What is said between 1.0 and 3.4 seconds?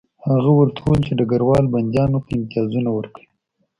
چې ډګروال بندیانو ته امتیازونه ورکوي